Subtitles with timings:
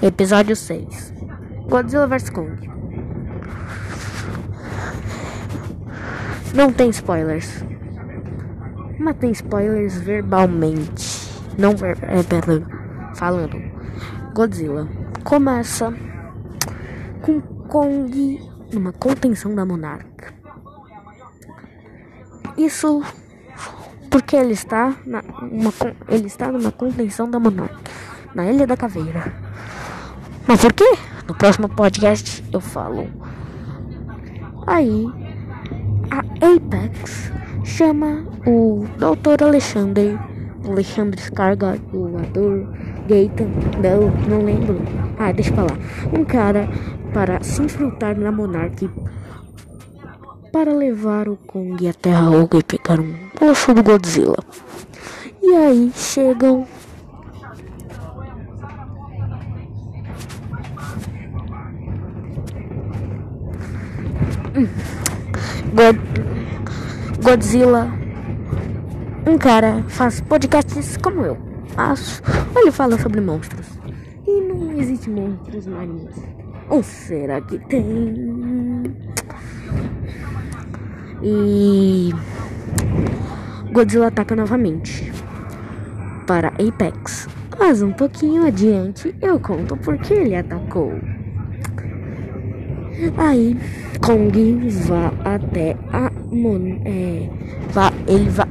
[0.00, 1.12] Episódio 6
[1.68, 2.70] Godzilla vs Kong
[6.54, 7.64] Não tem spoilers.
[8.98, 11.28] Mas tem spoilers verbalmente.
[11.58, 12.62] Não ver, é, pera,
[13.14, 13.60] falando.
[14.34, 14.88] Godzilla
[15.24, 15.92] começa
[17.22, 18.40] com Kong
[18.72, 20.32] numa contenção da monarca.
[22.56, 23.02] Isso
[24.10, 25.72] porque ele está na, uma,
[26.08, 27.78] ele está numa contenção da monarca
[28.34, 29.47] na Ilha da Caveira.
[30.48, 30.96] Mas por quê?
[31.28, 33.06] No próximo podcast eu falo.
[34.66, 35.06] Aí
[36.10, 37.30] a Apex
[37.64, 39.44] chama o Dr.
[39.44, 40.18] Alexander,
[40.66, 42.66] Alexandre Skarsgård, o ator
[43.02, 43.48] Gaten,
[43.82, 44.80] não, não lembro.
[45.18, 45.78] Ah, deixa pra lá.
[46.18, 46.66] Um cara
[47.12, 48.88] para se infiltrar na Monarch
[50.50, 53.14] para levar o Kong até a Olga e pegar um
[53.50, 54.38] osso do Godzilla.
[55.42, 56.66] E aí chegam
[65.74, 65.96] God...
[67.22, 67.90] Godzilla.
[69.26, 71.36] Um cara faz podcasts como eu.
[71.76, 72.22] Acho.
[72.56, 73.66] Ele fala sobre monstros.
[74.26, 76.14] E não existe monstros marinhos.
[76.68, 78.94] Ou será que tem?
[81.22, 82.12] E
[83.72, 85.12] Godzilla ataca novamente
[86.26, 87.28] para Apex.
[87.58, 90.92] Mas um pouquinho adiante eu conto porque ele atacou.
[93.16, 93.56] Aí
[94.04, 97.30] Kong vai até a Mon é,
[97.70, 98.48] vai, ele vai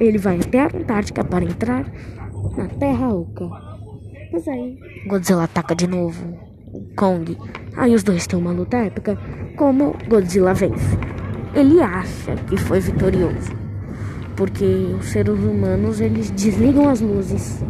[0.00, 1.84] ele vai até a Antártica para entrar
[2.56, 3.50] na Terra Oca.
[4.32, 6.24] Mas aí Godzilla ataca de novo
[6.96, 7.36] Kong.
[7.76, 9.18] Aí os dois têm uma luta épica.
[9.56, 10.98] Como Godzilla vence?
[11.54, 13.52] Ele acha que foi vitorioso,
[14.34, 14.64] porque
[14.98, 17.62] os seres humanos eles desligam as luzes,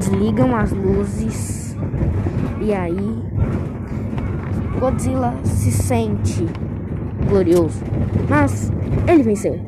[0.00, 1.67] desligam as luzes
[2.60, 3.22] e aí
[4.80, 6.46] Godzilla se sente
[7.28, 7.82] glorioso,
[8.28, 8.72] mas
[9.06, 9.58] ele venceu.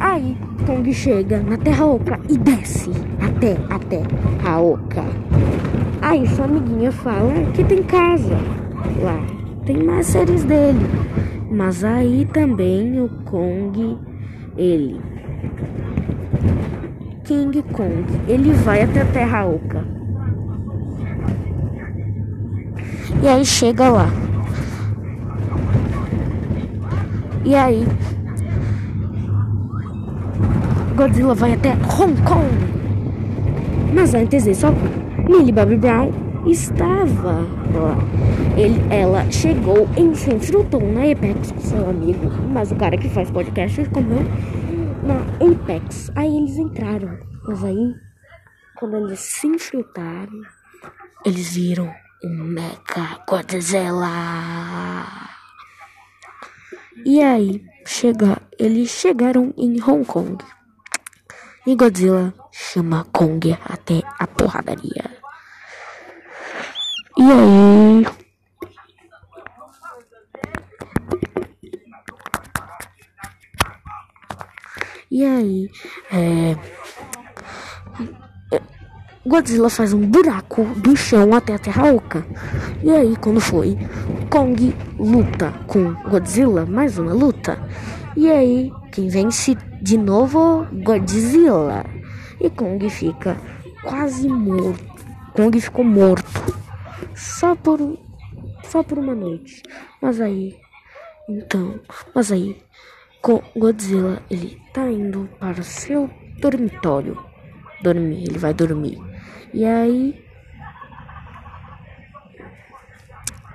[0.00, 4.02] Aí Kong chega na Terra Oca e desce até até
[4.44, 5.04] a Oca.
[6.02, 8.36] Aí sua amiguinha fala que tem casa
[9.02, 9.20] lá,
[9.64, 10.86] tem mais seres dele,
[11.50, 13.98] mas aí também o Kong
[14.56, 15.00] ele
[17.24, 19.97] King Kong, ele vai até a Terra Oca.
[23.22, 24.08] E aí chega lá.
[27.44, 27.86] E aí
[30.98, 32.48] Godzilla vai até Hong Kong.
[33.94, 34.66] Mas antes disso,
[35.28, 36.12] Millie Bobby Brown
[36.46, 37.96] estava lá.
[38.56, 43.30] Ele, ela chegou em enfrentou na Apex com seu amigo, mas o cara que faz
[43.30, 44.24] podcast comeu
[45.04, 46.10] na Apex.
[46.16, 47.94] Aí eles entraram, mas aí
[48.76, 50.40] quando eles se enfrentaram,
[51.24, 51.88] eles viram
[52.22, 55.06] o Mecha Godzilla.
[57.04, 60.44] E aí, chega, eles chegaram em Hong Kong.
[61.66, 65.18] E Godzilla chama Kong até a porradaria.
[67.16, 68.06] E aí.
[75.10, 75.70] E aí,
[76.12, 76.87] é.
[79.28, 82.26] Godzilla faz um buraco do chão até a Terra Oca.
[82.82, 83.76] E aí, quando foi,
[84.30, 87.62] Kong luta com Godzilla, mais uma luta.
[88.16, 90.66] E aí, quem vence de novo?
[90.82, 91.84] Godzilla.
[92.40, 93.36] E Kong fica
[93.82, 95.04] quase morto.
[95.34, 96.56] Kong ficou morto.
[97.14, 97.98] Só por
[98.64, 99.62] só por uma noite.
[100.00, 100.56] Mas aí,
[101.28, 101.78] então,
[102.14, 102.56] mas aí,
[103.54, 106.08] Godzilla ele tá indo para seu
[106.40, 107.28] dormitório
[107.82, 109.07] dormir, ele vai dormir.
[109.52, 110.14] E aí.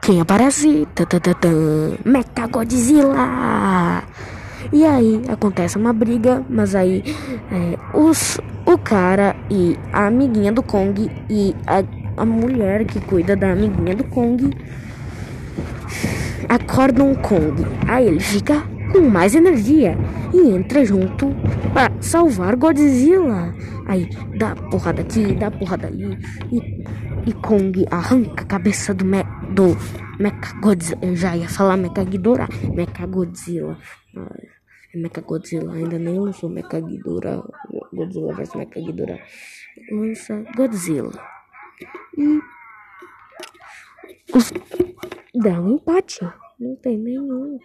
[0.01, 0.87] Quem aparece?
[2.03, 4.03] Mecha Godzilla!
[4.71, 7.03] E aí acontece uma briga, mas aí
[7.51, 11.83] é, os, o cara e a amiguinha do Kong e a,
[12.21, 14.49] a mulher que cuida da amiguinha do Kong
[16.49, 17.65] acordam o Kong.
[17.87, 18.63] Aí ele fica
[18.93, 19.97] com mais energia
[20.31, 21.27] e entra junto
[21.73, 23.53] para salvar Godzilla.
[23.87, 24.07] Aí
[24.37, 26.17] dá porrada aqui, dá porrada ali
[26.51, 29.75] e, e Kong arranca a cabeça do, me, do
[30.19, 30.99] Mecha Godzilla.
[31.01, 33.77] Eu já ia falar Mecha Ghidorah, Mecha Godzilla.
[34.93, 37.43] Mecha Godzilla, ainda nem lançou Mecha Ghidorah,
[37.91, 39.19] Godzilla vs Mecha Ghidorah.
[39.91, 41.11] Lança Godzilla.
[42.15, 42.39] E
[44.35, 44.53] os,
[45.33, 46.19] dá um empate.
[46.59, 47.57] Não tem nenhum.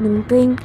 [0.00, 0.56] Não tem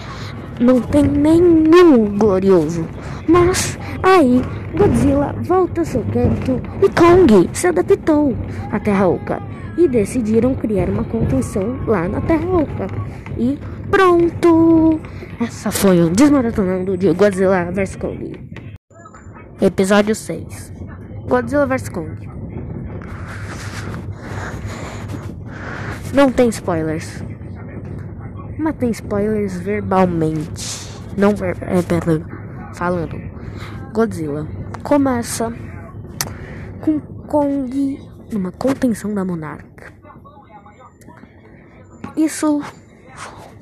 [0.59, 2.87] não tem nenhum glorioso.
[3.27, 4.41] Mas aí
[4.77, 8.35] Godzilla volta ao seu canto e Kong se adaptou
[8.71, 9.41] à Terra Oca
[9.77, 12.87] e decidiram criar uma contenção lá na Terra Oca.
[13.37, 13.57] E
[13.89, 14.99] pronto!
[15.39, 18.39] Essa foi o Desmaratonando de Godzilla vs Kong.
[19.61, 20.73] Episódio 6
[21.27, 22.32] Godzilla vs Kong
[26.13, 27.23] Não tem spoilers.
[28.59, 30.87] Mas tem spoilers verbalmente.
[31.17, 32.21] Não é, pera,
[32.75, 33.19] falando.
[33.91, 34.47] Godzilla
[34.83, 35.51] começa
[36.81, 37.99] com Kong
[38.31, 39.91] numa contenção da monarca.
[42.15, 42.61] Isso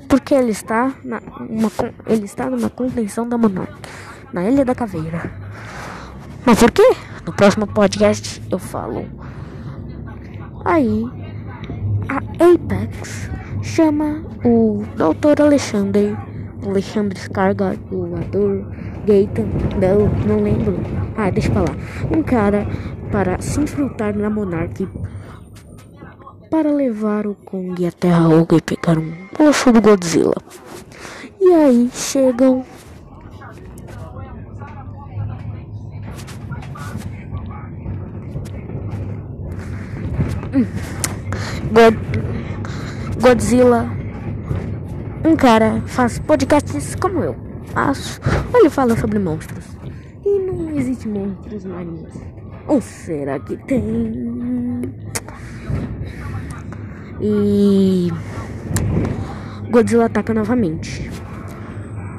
[0.08, 1.70] porque ele está na, uma,
[2.06, 3.88] ele está numa contenção da monarca
[4.32, 5.30] na Ilha da Caveira.
[6.44, 6.96] Mas por quê?
[7.24, 9.06] No próximo podcast eu falo.
[10.64, 11.21] Aí
[12.08, 13.30] a Apex
[13.62, 15.42] chama o Dr.
[15.42, 16.16] Alexandre,
[16.66, 17.18] Alexandre
[17.90, 18.64] o
[19.06, 19.46] Gaten,
[19.80, 20.78] não, não lembro.
[21.16, 21.76] Ah, deixa eu falar.
[22.10, 22.66] Um cara
[23.10, 24.88] para se infiltrar na Monarch
[26.50, 30.36] para levar o Kong até a Olga e pegar um osso do Godzilla.
[31.40, 32.64] E aí chegam.
[41.72, 41.96] God
[43.20, 43.88] Godzilla.
[45.24, 47.34] Um cara faz podcasts como eu
[47.66, 48.20] faço.
[48.54, 49.64] Ele fala sobre monstros.
[50.24, 52.12] E não existe monstros marinhos.
[52.66, 54.82] Ou será que tem?
[57.20, 58.08] E
[59.70, 61.10] Godzilla ataca novamente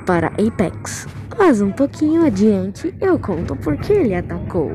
[0.05, 1.07] para Apex.
[1.37, 4.71] Mas um pouquinho adiante eu conto por que ele atacou.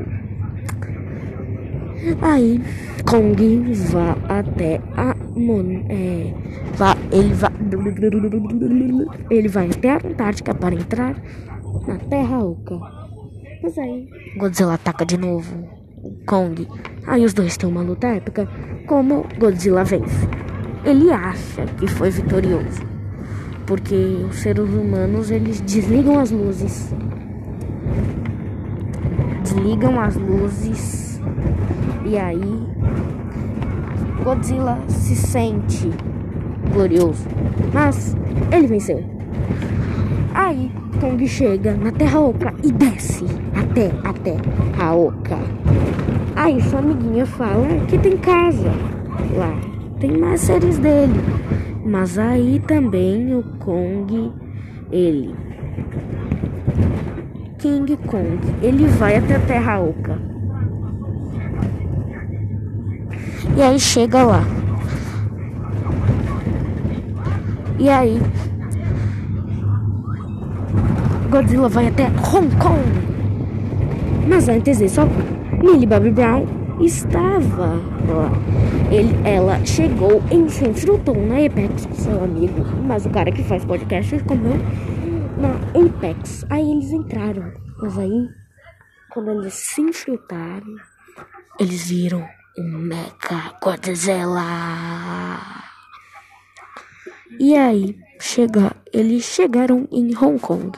[2.23, 2.63] Aí
[3.09, 6.31] Kong vá até a Mon é,
[6.77, 7.51] vá, ele vai
[9.31, 11.17] ele vai até a Antártica para entrar
[11.87, 12.79] na Terra Oca.
[13.63, 14.07] Mas aí
[14.37, 15.51] Godzilla ataca de novo
[16.27, 16.69] Kong.
[17.07, 18.47] Aí os dois têm uma luta épica.
[18.87, 20.29] Como Godzilla vence?
[20.85, 22.83] Ele acha que foi vitorioso,
[23.67, 23.95] porque
[24.29, 26.95] os seres humanos eles desligam as luzes,
[29.43, 31.08] desligam as luzes
[32.05, 32.67] e aí,
[34.25, 35.91] Godzilla se sente
[36.73, 37.27] glorioso,
[37.73, 38.17] mas
[38.51, 39.05] ele venceu.
[40.33, 40.71] Aí,
[41.01, 45.39] Kong chega na Terra Oca e desce até a Terra Oca.
[46.35, 48.73] Aí, sua amiguinha fala que tem casa
[49.37, 49.55] lá,
[50.01, 51.21] tem mais seres dele.
[51.85, 54.33] Mas aí também o Kong,
[54.91, 55.35] ele,
[57.59, 60.38] King Kong, ele vai até a Terra Oca
[63.57, 64.45] E aí chega lá.
[67.79, 68.21] E aí
[71.31, 72.83] Godzilla vai até Hong Kong.
[74.27, 75.03] Mas antes disso,
[75.63, 76.47] Millie Bobby Brown
[76.81, 78.31] estava lá.
[78.91, 83.43] Ele, ela chegou e se enfrentou na Apex com seu amigo, mas o cara que
[83.43, 84.57] faz podcast comeu
[85.37, 86.47] na Apex.
[86.49, 88.29] Aí eles entraram, mas aí
[89.11, 90.77] quando eles se infiltraram,
[91.61, 92.25] eles viram
[92.61, 95.41] Mecha Godzilla.
[97.39, 100.77] E aí, chega, eles chegaram em Hong Kong.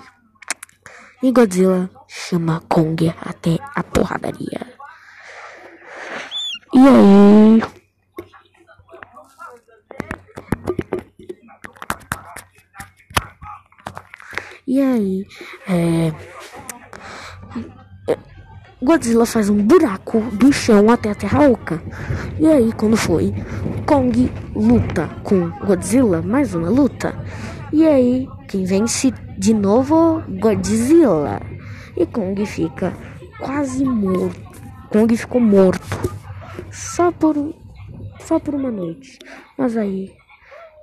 [1.22, 4.74] E Godzilla chama Kong até a porradaria.
[6.74, 7.62] E aí.
[14.66, 15.26] E aí,
[15.66, 16.39] é.
[18.90, 21.80] Godzilla faz um buraco do chão até a Terra Oca.
[22.40, 23.32] E aí, quando foi,
[23.86, 27.14] Kong luta com Godzilla, mais uma luta.
[27.72, 30.20] E aí, quem vence de novo?
[30.40, 31.40] Godzilla.
[31.96, 32.92] E Kong fica
[33.38, 34.60] quase morto.
[34.88, 36.12] Kong ficou morto.
[36.72, 37.36] Só por
[38.18, 39.20] só por uma noite.
[39.56, 40.12] Mas aí,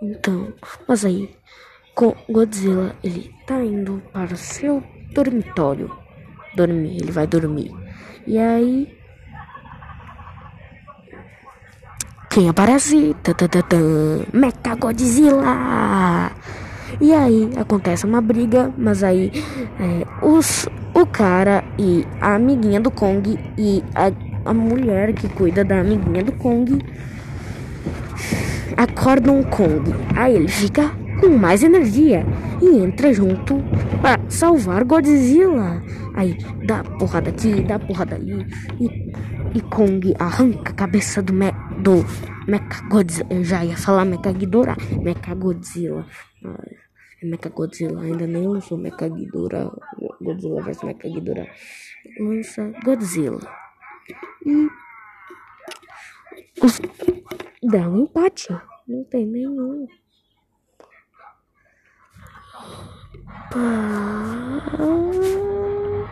[0.02, 0.54] então,
[0.88, 1.30] mas aí,
[2.30, 4.82] Godzilla ele tá indo para o seu
[5.14, 5.92] dormitório
[6.58, 7.72] dormir, ele vai dormir.
[8.26, 8.98] E aí.
[12.30, 13.16] Quem aparece?
[14.34, 16.32] Mecha Godzilla!
[17.02, 19.32] E aí acontece uma briga, mas aí
[19.80, 24.12] é, os, o cara e a amiguinha do Kong e a,
[24.50, 26.80] a mulher que cuida da amiguinha do Kong
[28.76, 29.94] acordam o Kong.
[30.16, 32.26] Aí ele fica com mais energia
[32.62, 33.64] e entra junto
[34.02, 35.82] para salvar Godzilla.
[36.18, 38.44] Aí dá porrada aqui, dá porrada ali
[38.82, 38.88] e,
[39.56, 41.52] e Kong arranca a cabeça do, me,
[41.84, 42.04] do
[42.48, 43.28] Mecha Godzilla.
[43.30, 46.08] Eu já ia falar Mecha Ghidorah, Mecha Godzilla.
[47.22, 49.72] Mecha Godzilla ainda nem lançou Mecha Ghidorah,
[50.20, 51.48] Godzilla vs Mecha Ghidorah.
[52.20, 53.40] Lança Godzilla.
[54.44, 54.68] E
[56.64, 56.82] os
[57.62, 58.58] dá um empate.
[58.88, 59.88] Não tem nenhum.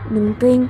[0.10, 0.68] Não tem,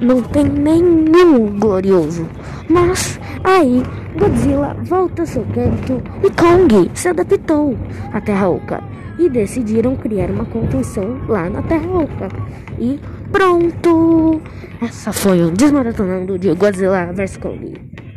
[0.00, 2.26] não tem nenhum glorioso.
[2.68, 3.82] Mas aí
[4.18, 7.76] Godzilla volta seu canto e Kong se adaptou
[8.12, 8.82] à Terra Oca
[9.18, 12.28] e decidiram criar uma contenção lá na Terra Oca.
[12.78, 12.98] E
[13.30, 14.40] pronto!
[14.80, 17.89] Essa foi o Desmaratonando de Godzilla vs Kong.